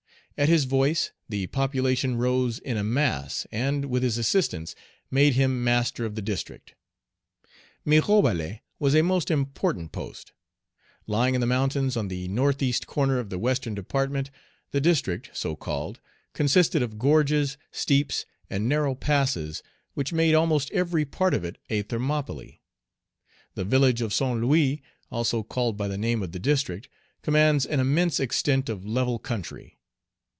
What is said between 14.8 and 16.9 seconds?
district so called consisted